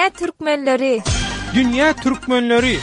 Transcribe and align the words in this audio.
Dünya 0.00 0.10
Türkmenleri 0.10 1.00
Dünya 1.54 1.92
Türkmenleri 1.96 2.76
Dünya 2.76 2.76
Türkmenleri 2.76 2.78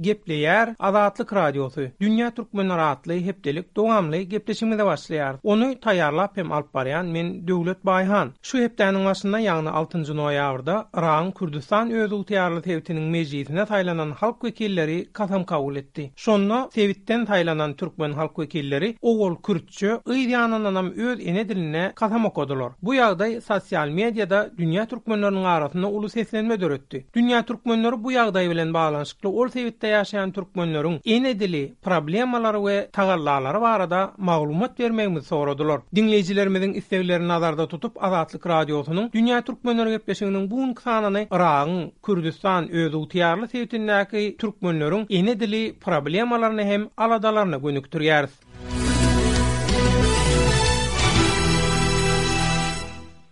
Gepleyer 0.00 0.74
Azatlyk 0.78 1.32
Radiosu. 1.32 1.80
Dünya 2.00 2.30
türkmen 2.30 2.68
rahatlygy 2.76 3.24
hepdelik 3.26 3.76
dowamly 3.76 4.22
gepleşigimizi 4.28 4.82
başlaýar. 4.82 5.34
Onu 5.42 5.70
taýýarlap 5.72 6.30
hem 6.36 6.52
alp 6.52 6.72
barýan 6.74 7.06
men 7.06 7.48
Döwlet 7.48 7.84
Bayhan 7.86 8.32
Şu 8.42 8.58
hepdäniň 8.58 9.04
başynda 9.04 9.40
ýagny 9.40 9.68
6-njy 9.80 10.16
noýabrda 10.18 10.74
Iran 10.98 11.30
Kurdistan 11.32 11.90
özüň 11.92 12.24
taýýarly 12.32 12.60
täwitiniň 12.66 13.06
mejlisine 13.14 13.62
taýlanan 13.70 14.12
halk 14.12 14.36
wekilleri 14.44 14.98
kasam 15.12 15.44
kabul 15.44 15.76
etdi. 15.76 16.10
Şonda 16.16 16.68
täwitden 16.76 17.24
taýlanan 17.30 17.74
türkmen 17.76 18.12
halk 18.12 18.36
wekilleri 18.36 18.92
owol 19.02 19.36
kürtçe 19.42 19.96
ýa-da 20.06 20.82
öz 21.10 21.20
ene 21.26 21.48
diline 21.48 21.92
kasam 21.94 22.24
okudylar. 22.26 22.72
Bu 22.82 22.94
ýagdaý 22.94 23.40
sosial 23.40 23.88
mediada 23.88 24.50
dünya 24.58 24.86
türkmenleriniň 24.86 25.44
arasynda 25.44 25.86
uly 25.88 26.08
seslenme 26.08 26.60
döretdi. 26.60 27.06
Dünya 27.14 27.42
türkmenleri 27.42 28.04
bu 28.04 28.12
ýagdaý 28.12 28.50
bilen 28.50 28.74
baglanyşykly 28.74 29.28
ol 29.28 29.48
Sev 29.56 29.72
Kazakistan'da 29.86 29.86
yaşayan 29.86 30.32
Türkmenlerin 30.32 31.00
ene 31.04 31.40
dili, 31.40 31.74
problemaları 31.82 32.64
ve 32.66 32.88
tagallaları 32.92 33.60
varada 33.60 34.12
maglumat 34.16 34.80
vermeyimiz 34.80 35.26
sorudular. 35.26 35.80
Dinleyicilerimizin 35.94 36.72
istevleri 36.72 37.28
nazarda 37.28 37.68
tutup 37.68 38.04
Azatlık 38.04 38.46
Radyosu'nun 38.46 39.10
Dünya 39.12 39.42
türkmenleri 39.42 39.90
gepleşiginiň 39.94 40.50
bu 40.50 40.56
unksanını 40.56 41.26
Irak'ın, 41.32 41.92
Kürdistan, 42.06 42.70
Özü 42.70 42.96
Utiyarlı 42.96 43.48
sevtindeki 43.48 44.36
Türkmenlerin 44.36 45.06
ene 45.10 45.40
dili, 45.40 45.74
problemalarını 45.78 46.64
hem 46.64 46.88
aladalaryna 46.96 47.56
gönüktür 47.56 48.00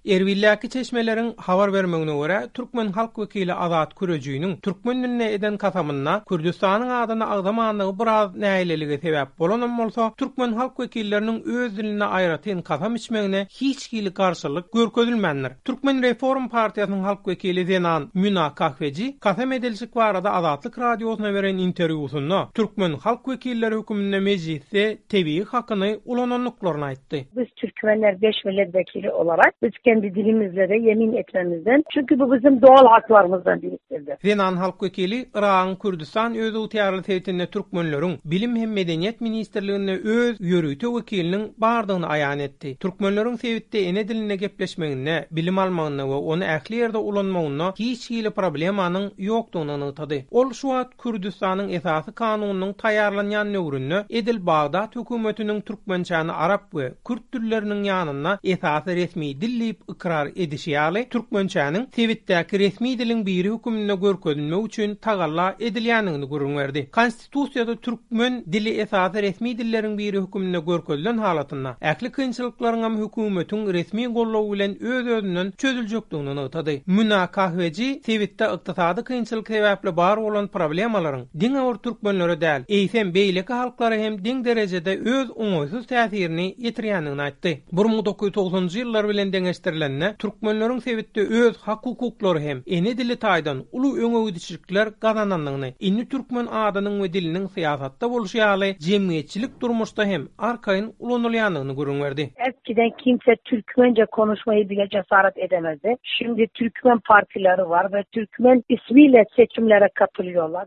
Erwilläki 0.06 0.68
çeşmelerin 0.68 1.34
havar 1.36 1.72
bermegine 1.72 2.10
görä 2.12 2.48
Türkmen 2.54 2.86
halk 2.88 3.16
wekili 3.16 3.54
Azat 3.54 3.92
Kürejüýiniň 3.94 4.60
türkmen 4.60 5.02
dilinde 5.02 5.34
eden 5.34 5.56
kasamyna 5.56 6.22
Kürdistanyň 6.28 6.90
adyny 7.04 7.24
agdamanyny 7.24 7.92
bir 8.00 8.06
az 8.06 8.36
näileligi 8.36 8.94
sebäp 8.98 9.28
bolanam 9.38 9.78
bolsa 9.78 10.12
türkmen 10.18 10.52
halk 10.52 10.72
wekilläriniň 10.76 11.38
öz 11.44 11.76
diline 11.76 12.04
aýratyn 12.04 12.62
kasam 12.62 12.94
içmegine 12.96 13.46
hiç 13.60 13.88
kimi 13.88 14.10
garşylyk 14.10 14.72
görkezilmändir. 14.74 15.52
Türkmen 15.64 16.02
Reform 16.02 16.44
Partiýasynyň 16.44 17.00
halk 17.00 17.24
wekili 17.24 17.64
Zenan 17.66 18.08
Müna 18.14 18.54
Kahveci 18.54 19.18
kasam 19.20 19.52
edilşik 19.52 19.96
barada 19.96 20.30
Azatlyk 20.30 20.78
radiosyna 20.78 21.34
beren 21.34 21.56
interwýusunda 21.58 22.52
türkmen 22.54 22.92
halk 22.92 23.24
wekilleri 23.24 23.74
hökümine 23.74 24.20
mejlisde 24.20 24.96
tebii 25.08 25.44
hakyny 25.44 25.94
ulanyklaryny 26.04 26.84
aýtdy. 26.90 27.24
Biz 27.36 27.46
türkmenler 27.56 28.22
5 28.22 28.34
millet 28.44 28.72
wekili 28.72 29.10
olarak 29.10 29.54
biz 29.62 29.72
kendi 29.94 30.14
dilimizle 30.14 30.68
de 30.68 30.76
yemin 30.76 31.12
etmemizden. 31.16 31.82
Çünkü 31.94 32.18
bu 32.18 32.32
bizim 32.32 32.62
doğal 32.62 32.86
haklarımızdan 32.86 33.62
birisidir. 33.62 34.16
Finan 34.16 34.56
Halk 34.56 34.82
Vekili 34.82 35.24
Irak'ın 35.34 35.74
Kurdistan 35.74 36.34
öz 36.36 36.56
utiyarlı 36.56 37.02
tevtinde 37.02 37.46
Türkmenlörün 37.46 38.18
Bilim 38.24 38.56
hem 38.56 38.72
Medeniyet 38.72 39.20
Ministerliğine 39.20 39.94
öz 39.96 40.36
yörüytü 40.40 40.86
vekilinin 40.96 41.52
bağırdığını 41.56 42.06
ayan 42.06 42.38
etti. 42.38 42.76
Türkmenlörün 42.80 43.34
sevitte 43.36 43.78
ene 43.78 44.08
diline 44.08 44.36
gepleşmeğine, 44.36 45.26
bilim 45.30 45.58
almağına 45.58 46.08
ve 46.08 46.12
onu 46.14 46.44
ehli 46.44 46.74
yerde 46.76 46.98
ulanmağına 46.98 47.74
hiç 47.78 48.10
hili 48.10 48.30
problemanın 48.30 49.12
yoktuğunu 49.18 49.72
anıtadı. 49.72 50.16
Ol 50.30 50.52
şu 50.52 50.72
at 50.72 50.96
Kürdistan'ın 51.02 51.68
esası 51.68 52.14
kanununun 52.14 52.72
tayarlanyan 52.72 53.52
nevrünü 53.52 54.04
Edil 54.10 54.46
Bağdat 54.46 54.96
hükümetinin 54.96 55.60
Türkmençanı 55.60 56.36
Arap 56.36 56.74
ve 56.74 56.92
Kürt 57.08 57.32
türlerinin 57.32 57.82
yanına 57.84 58.38
esası 58.44 58.90
resmi 58.96 59.40
dilleyip 59.40 59.83
ikrar 59.92 60.26
edişi 60.36 60.70
ýaly 60.74 61.04
türkmençäniň 61.10 61.84
Twitterdäki 61.96 62.58
resmi 62.58 62.98
diliň 62.98 63.24
biri 63.26 63.48
hukumyna 63.48 63.94
görkezilmek 63.94 64.66
üçin 64.66 64.94
tagalla 64.94 65.52
edilýändigini 65.60 66.28
görüňerdi. 66.28 66.82
Konstitusiýada 66.98 67.76
türkmen 67.76 68.44
dili 68.52 68.70
esasy 68.80 69.18
resmi 69.22 69.58
dilleriň 69.58 69.98
biri 69.98 70.18
hukumyna 70.18 70.58
görkezilen 70.58 71.18
halatyna, 71.18 71.76
ähli 71.80 72.10
kynçylyklaryň 72.12 72.82
hem 72.86 72.96
hökümetiň 73.02 73.60
resmi 73.78 74.06
gollawy 74.06 74.50
bilen 74.52 74.74
öz 74.82 75.06
özünden 75.06 75.52
çözüljekdigini 75.58 76.30
ýetdi. 76.40 76.82
Müna 76.86 77.26
Kahveci 77.26 77.98
Twitterde 78.02 78.54
iqtisady 78.54 79.00
kynçylyk 79.04 79.48
sebäpli 79.48 79.96
bar 79.96 80.20
bolan 80.22 80.46
problemalaryň 80.48 81.24
diňe 81.44 81.60
ur 81.70 81.74
türkmenlere 81.84 82.40
däl, 82.40 82.62
eýsem 82.68 83.14
beýleki 83.14 83.52
halklara 83.52 83.94
hem 83.96 84.18
diň 84.24 84.44
derejede 84.44 84.98
öz 85.16 85.30
oňsuz 85.30 85.86
täsirini 85.86 86.46
ýetirýändigini 86.58 87.22
aýtdy. 87.28 87.50
1990-njy 87.72 88.78
ýyllar 88.82 89.08
bilen 89.08 89.32
deňeşdir 89.32 89.73
berilenine 89.74 90.14
Türkmenlörün 90.18 90.78
sevitte 90.78 91.20
öz 91.20 91.56
hak 91.58 91.86
hukuklar 91.86 92.40
hem 92.40 92.62
eni 92.66 92.98
dili 92.98 93.16
taydan 93.18 93.64
ulu 93.72 93.88
öňe 93.96 94.28
gidişlikler 94.30 94.86
gazananlygyny 95.00 95.72
inni 95.80 96.08
türkmen 96.08 96.46
adynyň 96.64 96.96
we 97.04 97.08
diliniň 97.14 97.46
siýasatda 97.56 98.10
boluşy 98.12 98.38
ýaly 98.38 98.68
jemgyýetçilik 98.88 99.60
durmuşda 99.60 100.04
hem 100.12 100.28
arkayyn 100.38 100.86
ulanylýanlygyny 101.00 101.74
görüň 101.80 102.02
berdi. 102.04 102.24
Eskiden 102.48 102.90
kimse 103.04 103.32
türkmence 103.44 104.04
konuşmayı 104.12 104.68
bile 104.70 104.88
cesaret 104.88 105.38
edemezdi. 105.38 105.96
Şimdi 106.02 106.46
Türkmen 106.54 106.98
partileri 107.08 107.68
var 107.68 107.92
ve 107.92 108.04
Türkmen 108.12 108.62
ismiyle 108.68 109.24
seçimlere 109.36 109.88
katılıyorlar. 109.94 110.66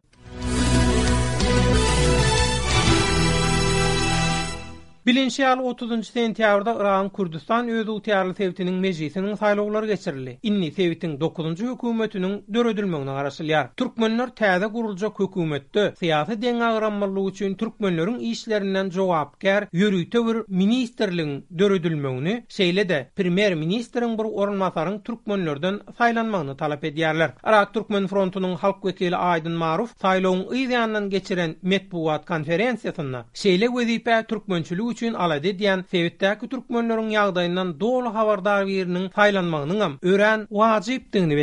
Bilinçli 5.08 5.44
30-njy 5.44 6.80
Iran 6.80 7.10
Kurdistan 7.16 7.70
özü 7.70 7.92
ýetärli 7.96 8.34
täwitiniň 8.38 8.78
mejlisiniň 8.86 9.36
saýlawlary 9.40 9.88
geçirildi. 9.90 10.32
Inni 10.50 10.68
sevitin 10.78 11.14
9-njy 11.22 11.68
hökümetiniň 11.70 12.34
döredilmegine 12.54 13.12
garaşylýar. 13.18 13.70
Türkmenler 13.78 14.30
täze 14.42 14.66
gurulja 14.74 15.10
hökümetde 15.20 15.86
Siyasi 16.00 16.32
deň 16.42 16.60
agramlyk 16.70 17.30
üçin 17.32 17.56
türkmenleriň 17.56 18.18
işlerinden 18.32 18.90
jogapkär 18.90 19.68
ýörüte 19.82 20.20
bir 20.28 20.38
ministrliň 20.60 21.32
döredilmegini 21.60 22.36
şeýle 22.50 22.90
de 22.90 23.00
primer 23.16 23.56
ministerin 23.56 24.18
bir 24.20 24.24
orunmasaryň 24.42 25.00
türkmenlerden 25.08 25.76
saýlanmagyny 26.02 26.58
talep 26.58 26.84
edýärler. 26.84 27.30
Arak 27.44 27.74
Türkmen 27.74 28.08
Frontunun 28.08 28.56
halk 28.56 28.82
wekili 28.90 29.16
Aýdyn 29.32 29.56
Maruf 29.64 29.96
saýlawyň 30.04 30.44
ýa 30.52 31.10
geçiren 31.16 31.56
metbuat 31.62 32.26
konferensiýasynda 32.28 33.24
şeýle 33.46 33.68
gözüp 33.78 34.14
Türkmençiligi 34.34 34.97
üçin 34.98 35.14
alady 35.24 35.52
diýen 35.60 35.82
Sewitdäki 35.92 36.48
türkmenleriň 36.54 37.10
ýagdaýyndan 37.18 37.70
dolu 37.84 38.14
habardar 38.16 38.62
birinin 38.70 39.06
taýlanmagyny 39.18 39.78
hem 39.84 39.94
ören 40.14 40.48
wajyp 40.62 41.06
diýini 41.18 41.38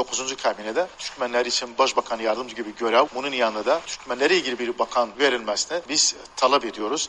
9-njy 0.00 0.36
kabinede 0.44 0.84
türkmenler 1.04 1.46
için 1.52 1.68
başbakan 1.78 2.20
yardımcı 2.28 2.54
gibi 2.60 2.70
görev. 2.82 3.04
Bunun 3.14 3.32
yanında 3.32 3.64
da 3.70 3.80
türkmenlere 3.86 4.36
ilgili 4.36 4.58
bir 4.58 4.78
bakan 4.78 5.08
berilmesine 5.20 5.80
biz 5.88 6.14
talap 6.36 6.64
ediyoruz. 6.64 7.08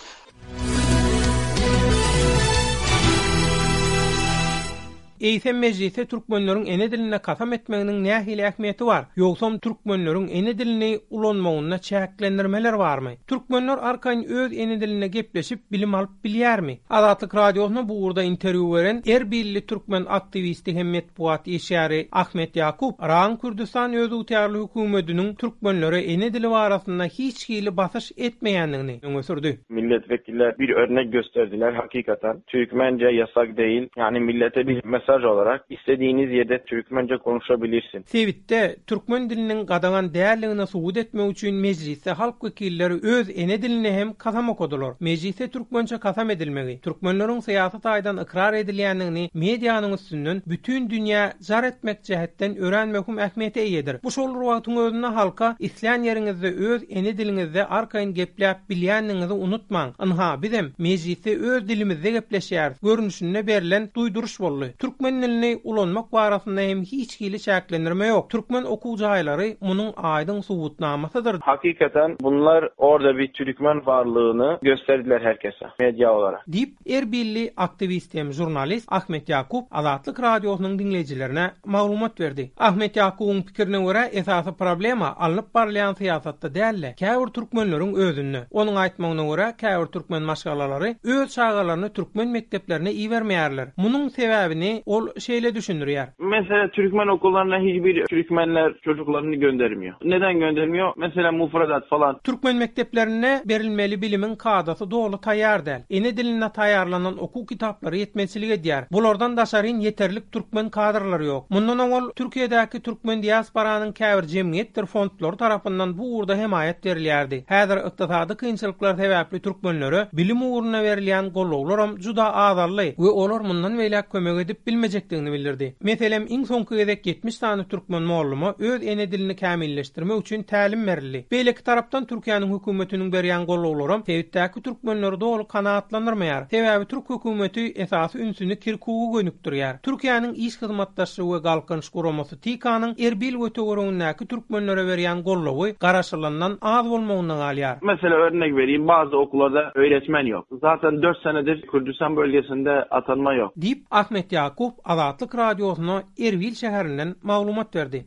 Eýsem 5.22 5.58
mejlisde 5.62 6.06
türkmenleriň 6.12 6.64
ene 6.74 6.86
diline 6.92 7.18
kasam 7.26 7.52
etmeginiň 7.54 7.98
nähili 8.04 8.42
ähmiýeti 8.48 8.86
bar? 8.88 9.04
Ýogsam 9.22 9.58
türkmenleriň 9.66 10.24
ene 10.38 10.54
dilini 10.60 10.88
ulanmagyna 11.16 11.78
çäklendirmeler 11.78 12.78
barmy? 12.80 13.12
Türkmenler 13.30 13.78
arkan 13.90 14.24
öz 14.40 14.54
ene 14.62 14.80
diline 14.82 15.08
gepleşip 15.08 15.60
bilim 15.72 15.94
alyp 15.96 16.10
bilýärmi? 16.26 16.76
Azatlyk 16.90 17.36
radiosuna 17.36 17.84
bu 17.90 18.06
urda 18.06 18.24
interwiu 18.24 18.74
beren 18.76 19.02
Erbilli 19.16 19.66
türkmen 19.68 20.06
aktivisti 20.10 20.76
Hemmet 20.76 21.18
Buat 21.18 21.48
Eşäri 21.48 22.08
Ahmet 22.12 22.56
Yakup, 22.56 22.94
Raň 23.02 23.38
Kurdistan 23.38 23.94
öz 23.94 24.12
utýarly 24.12 24.58
hökümetiniň 24.64 25.36
türkmenlere 25.36 26.00
ene 26.14 26.34
dili 26.34 26.50
barasynda 26.50 27.04
hiç 27.06 27.50
hili 27.50 27.78
basyş 27.78 28.12
etmeýändigini 28.12 28.98
öňe 29.06 29.24
sürdi. 29.24 29.60
Milletvekiller 29.70 30.56
bir 30.60 30.70
örnek 30.70 31.12
gösterdiler 31.14 31.74
hakikaten. 31.74 32.42
Türkmence 32.48 33.06
yasak 33.06 33.58
değil. 33.58 33.90
Yani 33.98 34.20
millete 34.20 34.68
bir 34.68 34.84
mesaj 34.84 35.11
olarak 35.20 35.66
istediğiniz 35.70 36.32
yerde 36.32 36.64
Türkmence 36.64 37.18
konuşabilirsin. 37.18 38.04
Sevitte 38.08 38.76
Türkmen 38.88 39.30
dilinin 39.30 39.66
gadağan 39.66 40.14
değerliğine 40.14 40.66
suğut 40.68 40.98
etme 40.98 41.28
üçün 41.28 41.56
meclise 41.56 42.12
halk 42.12 42.44
vekilleri 42.44 42.94
öz 42.94 43.30
ene 43.36 43.62
diline 43.62 43.94
hem 43.94 44.14
kasam 44.14 44.50
okudular. 44.50 44.94
Meclise 45.00 45.48
Türkmence 45.50 45.98
kasam 45.98 46.30
edilmeli. 46.30 46.80
Türkmenlerin 46.80 47.40
siyaset 47.40 47.86
aydan 47.86 48.18
ikrar 48.18 48.54
edilenini 48.54 49.30
medyanın 49.34 49.94
üstünün 49.94 50.44
bütün 50.48 50.90
dünya 50.90 51.34
zar 51.40 51.64
etmek 51.64 52.04
cehetten 52.04 52.56
ören 52.56 52.88
mehum 52.90 53.20
ehmiyete 53.20 53.66
iyidir. 53.66 53.98
Bu 54.04 54.12
şolur 54.12 54.42
vaktin 54.42 54.76
özüne 54.76 55.06
halka 55.08 55.56
isleyen 55.60 56.04
yerinizde 56.04 56.48
öz 56.48 56.84
ene 56.90 57.18
dilinizde 57.18 57.66
arkayın 57.66 58.14
gepleyip 58.14 58.58
bilyeninizi 58.70 59.34
unutman. 59.34 59.94
Anha 60.00 60.42
bizim 60.42 60.74
meclisi 60.78 61.38
öz 61.40 61.70
dilimizde 61.70 62.12
gepleşer. 62.12 62.74
Görünüşüne 62.84 63.48
berilen 63.48 63.90
duyduruş 63.96 64.40
bollu. 64.40 64.66
Türk 64.80 65.01
menni 65.02 65.50
ulonmak 65.72 66.04
warafna 66.14 66.62
hem 66.62 66.82
hiç 66.84 67.20
gili 67.20 67.40
şeklenme 67.40 68.08
yok 68.08 68.30
türkmen 68.30 68.64
okuw 68.64 68.94
jaýlary 69.04 69.48
munun 69.62 69.92
aýdyn 69.94 70.42
subutnamasydyr 70.42 71.36
hakikatan 71.42 72.18
bunlar 72.22 72.70
orda 72.78 73.18
bir 73.18 73.34
türkmen 73.34 73.78
warlygyny 73.78 74.52
gösterdiler 74.62 75.22
herkese 75.22 75.66
media 75.80 76.10
alara 76.12 76.40
dip 76.52 76.70
erbilli 76.90 77.54
aktivist 77.58 78.14
hem 78.14 78.32
jurnalist 78.34 78.92
ahmet 78.98 79.30
yakub 79.30 79.64
azatlyk 79.72 80.20
radiosynyň 80.22 80.78
dinleýjilerine 80.82 81.46
maglumat 81.66 82.20
berdi 82.20 82.46
ahmet 82.68 82.96
yakubyň 82.96 83.40
pikirine 83.48 83.80
görä 83.86 84.04
esasyny 84.20 84.54
problema 84.64 85.10
alıp 85.26 85.54
barlayan 85.56 85.94
ýazatda 86.10 86.48
diýile 86.58 86.94
käbir 87.04 87.28
türkmenleriň 87.40 87.92
özünnä 88.06 88.42
onuň 88.62 88.76
aýtmagyna 88.86 89.24
görä 89.32 89.48
käbir 89.64 89.88
türkmen 89.96 90.24
maşgalaлары 90.32 90.90
öz 91.14 91.26
çaýlaryny 91.38 91.90
türkmen 91.98 92.28
mekteplerine 92.38 92.92
ýiwermäýärler 93.02 93.68
munun 93.78 94.08
sebäbini 94.20 94.74
ol 94.94 95.08
şeyle 95.20 95.56
düşünür 95.56 95.88
yer. 95.88 96.10
Mesela 96.20 96.70
Türkmen 96.72 97.08
okullarına 97.08 97.58
hiçbir 97.60 98.06
Türkmenler 98.06 98.74
çocuklarını 98.84 99.36
göndermiyor. 99.36 99.96
Neden 100.06 100.40
göndermiyor? 100.40 100.94
Mesela 100.98 101.32
mufradat 101.32 101.90
falan. 101.90 102.20
Türkmen 102.24 102.56
mekteplerine 102.56 103.42
berilmeli 103.46 104.02
bilimin 104.02 104.36
kağıdatı 104.36 104.92
doğru 104.92 105.18
tayar 105.18 105.66
del. 105.66 105.84
Ene 105.90 106.18
diline 106.18 106.52
tayarlanan 106.52 107.18
oku 107.24 107.46
kitapları 107.46 107.98
yetmesilige 107.98 108.64
diyar. 108.64 108.86
Bulordan 108.92 109.38
daşarin 109.38 109.80
yeterlik 109.80 110.32
Türkmen 110.32 110.70
kadrları 110.70 111.26
yok. 111.26 111.50
Mundan 111.50 111.92
ol, 111.92 112.10
Türkiye'deki 112.16 112.82
Türkmen 112.82 113.24
diasporanın 113.24 113.92
kevir 113.92 114.24
cemiyettir 114.24 114.86
fondlor 114.86 115.34
tarafından 115.34 115.98
bu 115.98 116.18
uğurda 116.18 116.36
hemayet 116.36 116.84
derilerdi. 116.84 117.44
Hedir 117.48 117.78
iktisadi 117.88 118.36
kıyınçılıklar 118.36 118.98
tevapli 118.98 119.40
Türkmenleri 119.42 120.08
bilim 120.14 120.42
uğruna 120.54 120.84
verilyen 120.84 121.34
kolloğlarım 121.34 121.98
cuda 121.98 122.36
ağdarlı 122.36 122.84
ve 122.84 123.10
olur 123.22 123.42
mundan 123.42 123.78
veylak 123.78 124.12
kömök 124.12 124.46
edip 124.46 124.60
decek 124.84 125.12
değne 125.12 125.32
bilirdi. 125.34 125.76
Mesela 125.84 126.20
İngsonköy'e 126.30 126.84
gitmiş 126.94 127.12
70 127.32 127.38
tane 127.40 127.64
Türkmen 127.68 128.02
mağlumu, 128.04 128.56
öz 128.60 128.84
enedilini 128.88 129.36
kemilleştirmek 129.36 130.22
için 130.22 130.46
eğitim 130.54 130.88
verli. 130.88 131.26
Böyle 131.32 131.54
taraftan 131.56 132.06
Türkiye'nin 132.06 132.56
hükümetinin 132.60 133.14
bir 133.14 133.24
yan 133.24 133.46
gallı 133.46 133.68
olurum. 133.68 134.04
Pehütteki 134.04 134.62
Türkmenlere 134.64 135.20
de 135.22 135.26
o 135.26 135.48
kanaatlanılmaz. 135.48 136.48
Tevabi 136.50 136.86
Türk 136.86 137.10
hükümeti 137.10 137.64
esas 137.84 138.16
ünsünü 138.16 138.56
Türküğü 138.56 139.06
gönüktürür. 139.16 139.78
Türkiye'nin 139.84 140.34
iş 140.34 140.62
hizmettarlığı 140.62 141.34
ve 141.38 141.42
kalkınış 141.44 141.90
kurumu 141.90 142.24
TİKA'nın 142.44 142.96
Erbil 143.08 143.36
ötegöründeki 143.46 144.28
Türkmenlere 144.28 144.88
veryan 144.88 145.24
gallı, 145.24 145.74
kara 145.84 146.04
sılından 146.04 146.54
az 146.62 146.86
olmoğundan 146.92 147.38
galya. 147.38 147.80
Mesela 147.84 148.16
örnek 148.16 148.56
vereyim, 148.56 148.88
bazı 148.88 149.18
okullarda 149.18 149.72
öğretmen 149.76 150.26
yok. 150.26 150.46
Zaten 150.62 151.02
4 151.02 151.18
senedir 151.24 151.62
Kürdistan 151.62 152.18
bölgesinde 152.18 152.72
atanma 152.72 153.34
yok. 153.34 153.54
deyip 153.58 153.80
Ahmet 153.92 154.32
ya 154.32 154.54
Kup 154.62 154.78
Azatlık 154.86 155.36
Radyosuna 155.36 156.04
Erwil 156.20 156.56
şehrinden 156.56 157.16
maglumat 157.22 157.74
berdi. 157.74 158.06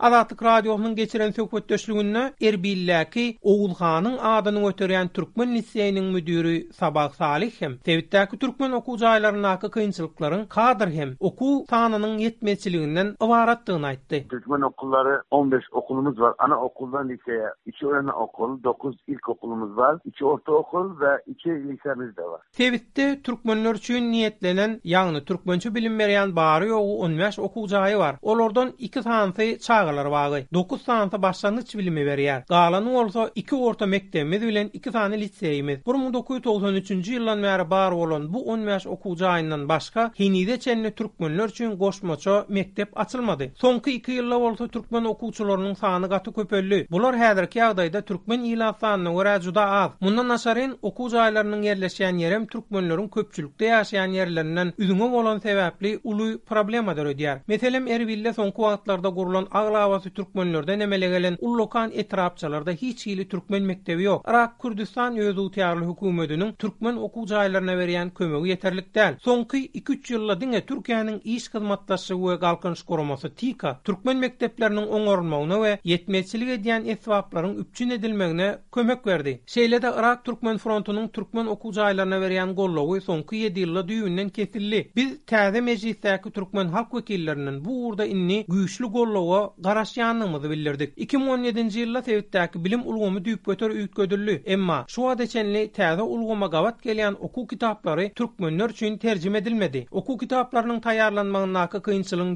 Azatlık 0.00 0.42
Radyo'nun 0.42 0.94
geçiren 0.94 1.30
sökvet 1.30 1.68
döşlüğününe 1.70 2.32
Erbil'läki 2.42 3.36
Oğulhan'ın 3.42 4.18
adını 4.18 4.68
ötüren 4.68 5.08
Türkmen 5.08 5.54
Liseyinin 5.54 6.04
müdürü 6.04 6.72
Sabah 6.72 7.10
Salih 7.10 7.52
hem 7.60 7.78
Sevittaki 7.84 8.38
Türkmen 8.38 8.72
oku 8.72 8.96
caylarındaki 8.96 9.70
kıyınçılıkların 9.70 10.44
kadr 10.46 10.88
hem 10.88 11.14
okul 11.20 11.64
sahnının 11.70 12.18
yetmeçiliğinden 12.18 13.14
ıvarattığını 13.22 13.86
aitti. 13.86 14.26
Türkmen 14.30 14.60
okulları 14.60 15.22
15 15.30 15.64
okulumuz 15.72 16.20
var. 16.20 16.34
Ana 16.38 16.60
okuldan 16.62 17.08
liseye 17.08 17.46
2 17.66 17.86
öne 17.86 18.12
okul, 18.12 18.62
9 18.62 18.96
ilk 19.06 19.28
okulumuz 19.28 19.76
var. 19.76 19.98
2 20.04 20.24
orta 20.24 20.52
okul 20.52 21.00
ve 21.00 21.22
2 21.26 21.48
lisemiz 21.50 22.16
de 22.16 22.22
var. 22.24 22.40
Sevitte 22.52 23.22
Türkmenler 23.22 23.74
için 23.74 24.10
niyetlenen 24.12 24.80
yani 24.84 25.24
türkmençe 25.24 25.74
bilim 25.74 25.98
veren 25.98 26.36
bari 26.36 26.68
yoğu 26.68 26.98
15 27.02 27.38
var. 27.38 28.16
Olordan 28.22 28.70
2 28.78 29.02
tanesi 29.02 29.58
çağır 29.60 29.87
dağlar 29.96 30.44
9 30.54 30.82
sanata 30.82 31.22
başlanıç 31.22 31.76
bilimi 31.76 32.06
veriyer. 32.06 32.44
Dağlanın 32.48 32.94
olsa 32.94 33.30
2 33.34 33.54
orta 33.56 33.86
mektemiz 33.86 34.42
bilen 34.42 34.70
2 34.72 34.90
tane 34.90 35.20
liseyimiz. 35.20 35.86
1993 35.86 37.08
yıldan 37.08 37.42
beri 37.42 37.70
bar 37.70 37.92
olan 37.92 38.32
bu 38.34 38.44
10 38.50 38.58
yaş 38.58 38.86
okulcu 38.86 39.26
ayından 39.28 39.68
başka 39.68 40.12
Hinide 40.18 40.60
çenli 40.60 40.90
Türkmenler 40.90 41.48
için 41.48 41.78
koşmaça 41.78 42.44
mektep 42.48 43.00
açılmadı. 43.00 43.50
Sonki 43.56 43.92
2 43.92 44.12
yılla 44.12 44.38
olsa 44.38 44.68
Türkmen 44.68 45.04
okulçularının 45.04 45.74
sanı 45.74 46.08
katı 46.08 46.32
köpöllü. 46.32 46.86
Bular 46.90 47.16
herdaki 47.16 47.64
adayda 47.64 48.00
Türkmen 48.00 48.40
ilah 48.40 48.74
sanını 48.78 49.14
göre 49.18 49.40
cuda 49.40 49.66
az. 49.70 49.90
Bundan 50.02 50.28
aşarın 50.28 50.78
okulcu 50.82 51.20
aylarının 51.20 51.62
yerleşen 51.62 52.16
yerem 52.16 52.46
Türkmenlerin 52.46 53.08
köpçülükte 53.08 53.64
yaşayan 53.64 54.06
yerlerinden 54.06 54.72
üzüme 54.78 55.04
olan 55.04 55.38
sebepli 55.38 56.00
ulu 56.04 56.38
problemadır 56.38 57.06
ödeyer. 57.06 57.38
Metelem 57.46 57.86
Erbil'le 57.86 58.32
sonki 58.32 58.58
vaatlarda 58.62 59.14
kurulan 59.14 59.46
ağ 59.50 59.68
gawasy 59.78 60.08
türkmenlerde 60.18 60.74
nämele 60.78 61.08
gelen 61.14 61.36
ullokan 61.48 61.90
etrapçalarda 62.02 62.72
hiç 62.84 63.04
ýyly 63.10 63.24
türkmen 63.32 63.62
mektebi 63.70 64.04
ýok. 64.08 64.24
Irak 64.30 64.52
Kurdistan 64.62 65.18
özü 65.24 65.44
täýärli 65.56 65.84
hökümetiniň 65.90 66.50
türkmen 66.64 66.96
okuw 67.06 67.24
jaýlaryna 67.32 67.74
berýän 67.80 68.10
kömegi 68.18 68.50
ýeterlik 68.52 68.88
däl. 68.96 69.16
Soňky 69.26 69.60
2-3 69.80 70.10
ýylda 70.14 70.34
diňe 70.40 70.60
Türkiýanyň 70.70 71.18
iş 71.34 71.44
hyzmatdaşy 71.54 72.14
we 72.24 72.36
galkyn 72.44 72.74
goramasy 72.88 73.28
Tika 73.40 73.70
türkmen 73.86 74.16
mekteplerini 74.24 74.84
oňarmagyna 74.96 75.58
we 75.64 75.72
ýetmezçilige 75.92 76.56
diýen 76.64 76.88
etwaplaryň 76.94 77.54
üpçün 77.62 77.90
edilmegine 77.96 78.48
kömek 78.74 79.06
berdi. 79.06 79.32
Şeýle 79.54 79.82
de 79.82 79.92
Irak 79.98 80.24
Türkmen 80.26 80.58
frontunyň 80.64 81.08
türkmen 81.16 81.46
okuw 81.54 81.72
jaýlaryna 81.80 82.18
berýän 82.24 82.54
gollagy 82.60 83.00
soňky 83.08 83.36
7 83.46 83.62
ýylda 83.64 83.86
düýünden 83.92 84.30
kesildi. 84.38 84.80
Biz 84.96 85.08
täze 85.26 85.60
mejlisdäki 85.60 86.30
türkmen 86.30 86.68
halk 86.76 86.90
wekillerini 86.98 87.64
bu 87.64 87.86
urda 87.88 88.04
inni 88.06 88.38
güýçli 88.54 88.90
gollagy 88.96 89.67
garaşýanlygymyzy 89.68 90.50
bildirdik. 90.50 90.92
2017-nji 91.04 91.82
ýylda 91.84 92.00
Sewitdäki 92.08 92.60
bilim 92.64 92.82
ulgamy 92.88 93.20
düýüp 93.26 93.44
götür 93.46 93.70
üýüt 93.78 94.42
Emma 94.46 94.84
şu 94.88 95.08
adeçenli 95.08 95.70
täze 95.78 96.02
ulgama 96.02 96.46
gawat 96.46 96.84
gelýän 96.86 97.16
okuw 97.18 97.46
kitaplary 97.48 98.10
türkmenler 98.10 98.70
üçin 98.70 98.98
tercim 98.98 99.34
edilmedi. 99.34 99.86
Okuw 99.90 100.18
kitaplarynyň 100.26 100.80
taýýarlanmagynyň 100.80 101.58
aky 101.58 101.78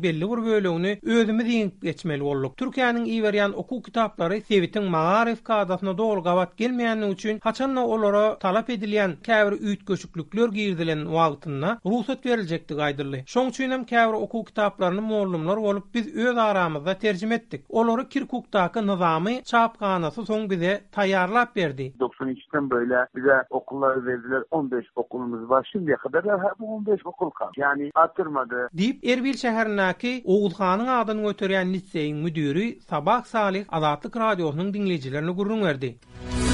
belli 0.02 0.29
bir 0.31 0.43
bölegini 0.46 0.99
özümiz 1.02 1.46
ýeňip 1.46 1.81
geçmeli 1.82 2.23
bolduk. 2.25 2.56
Türkiýanyň 2.56 3.05
iýerýän 3.14 3.52
okuw 3.55 3.82
kitaplary 3.82 4.40
Sewitiň 4.40 4.88
maaryf 4.96 5.44
kadasyna 5.44 5.99
dogry 5.99 6.23
gawat 6.25 6.58
gelmeýändigi 6.58 7.12
üçin 7.12 7.40
haçanla 7.40 7.87
olara 7.87 8.38
talap 8.38 8.70
edilýän 8.70 9.17
käbir 9.23 9.52
üýüt 9.56 9.84
köşüklükler 9.87 10.49
girdilen 10.52 11.05
wagtyna 11.06 11.79
ruhsat 11.87 12.27
verilecekti 12.27 12.74
gaýdyrly. 12.74 13.24
Şoň 13.24 13.48
üçin 13.48 13.70
hem 13.70 13.84
käbir 13.84 14.15
okuw 14.27 14.44
kitaplaryny 14.51 15.01
mollumlar 15.01 15.56
bolup 15.67 15.94
biz 15.94 16.15
öz 16.15 16.36
aramyzda 16.36 16.94
terjim 16.94 17.21
tercüm 17.22 17.32
ettik. 17.32 17.64
Oları 17.69 18.08
Kirkuk'taki 18.08 18.86
nizami 18.86 19.43
çapkanası 19.44 20.26
son 20.26 20.50
bize 20.50 20.81
tayarlap 20.93 21.56
verdi. 21.56 21.93
93'ten 22.00 22.70
böyle 22.70 22.96
bize 23.17 23.32
okulları 23.50 24.06
verdiler. 24.06 24.43
15 24.50 24.86
okulumuz 24.96 25.50
var. 25.50 25.69
Şimdiye 25.72 25.96
kadar 25.96 26.22
her 26.24 26.52
bu 26.58 26.76
15 26.76 27.00
okul 27.06 27.31
kaldı. 27.31 27.50
Yani 27.56 27.91
artırmadı. 27.94 28.69
Deyip 28.72 29.05
Erbil 29.06 29.36
şehrindeki 29.36 30.22
Oğuz 30.24 30.60
Han'ın 30.60 30.86
adını 30.86 31.22
götüren 31.22 31.72
Nisse'nin 31.72 32.17
müdürü 32.17 32.81
Sabah 32.81 33.24
Salih 33.24 33.64
Azatlık 33.72 34.17
Radyosu'nun 34.17 34.74
dinleyicilerine 34.74 35.31
gurur 35.31 35.62
verdi. 35.62 35.86
Müzik 35.86 36.52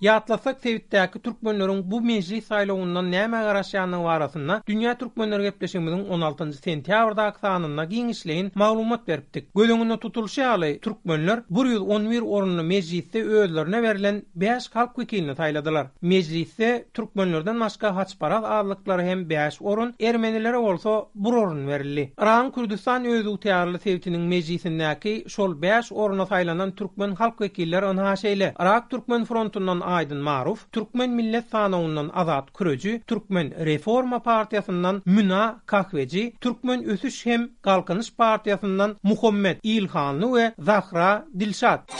Yatlasak 0.00 0.60
Sevitdäki 0.62 1.18
türkmenleriň 1.22 1.80
bu 1.90 1.98
meclis 2.06 2.44
saýlawundan 2.50 3.08
näme 3.10 3.36
garaşýany 3.44 3.96
barasynda 4.04 4.60
Dünya 4.68 4.94
Türkmenleri 4.98 5.42
Gepleşigimiziň 5.48 6.02
16-njy 6.16 6.58
sentýabrda 6.66 7.22
aksanyna 7.30 7.84
giňişleýin 7.84 8.50
maglumat 8.54 9.08
beripdik. 9.08 9.48
Gölüňini 9.56 9.96
tutulşy 10.04 10.40
ýaly 10.40 10.70
türkmenler 10.80 11.42
bu 11.50 11.64
ýyl 11.64 11.82
11 11.96 12.20
orunly 12.22 12.62
meclisde 12.62 13.22
öýlerine 13.24 13.82
berilen 13.86 14.22
5 14.34 14.68
halk 14.74 14.92
wekilini 15.00 15.32
taýladylar. 15.34 15.86
Meclisde 16.02 16.70
türkmenlerden 16.94 17.60
başga 17.60 17.94
haçparaz 17.96 18.44
aýlyklary 18.44 19.04
hem 19.08 19.24
5 19.30 19.58
orun, 19.62 19.94
ermenilere 20.00 20.58
bolsa 20.68 21.06
bu 21.14 21.28
orun 21.42 21.66
berildi. 21.68 22.12
Iran 22.22 22.50
Kurdistan 22.50 23.04
öýdü 23.04 23.34
täýärli 23.48 23.78
sevitiniň 23.88 24.28
meclisindäki 24.36 25.16
şol 25.38 25.58
5 25.62 25.92
oruna 25.92 26.22
taýlanan 26.34 26.74
türkmen 26.82 27.14
halk 27.24 27.38
wekilleri 27.42 27.86
onha 27.94 28.12
şeýle. 28.24 28.54
Irak 28.62 28.90
türkmen 28.90 29.24
frontundan 29.24 29.87
Aydın 29.88 30.16
Maruf, 30.18 30.72
Türkmen 30.72 31.10
Millet 31.10 31.48
Sanavundan 31.50 32.10
Azat 32.14 32.52
Kürücü, 32.58 33.00
Türkmen 33.06 33.64
Reforma 33.64 34.18
Partiyasından 34.22 35.02
Müna 35.06 35.60
Kahveci, 35.66 36.34
Türkmen 36.40 36.82
Ösüş 36.84 37.26
Hem 37.26 37.50
Kalkınış 37.62 38.14
Partiyasından 38.14 38.96
Muhammed 39.02 39.56
İlhanlı 39.62 40.36
ve 40.38 40.52
Zahra 40.58 41.26
Dilşat. 41.38 41.92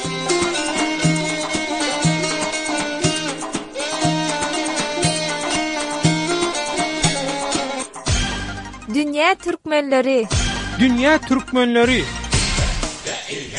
Dünya 8.95 9.35
Türkmenleri 9.35 10.26
Dünya 10.80 11.18
Türkmenleri 11.18 11.92
Dünya 12.04 12.04
Türkmenleri 12.99 13.57